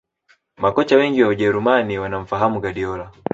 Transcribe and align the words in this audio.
Makocha 0.57 0.95
Wengi 0.97 1.23
wa 1.23 1.29
ujerumani 1.29 1.99
wanamfahamu 1.99 2.59
Guardiola 2.59 3.11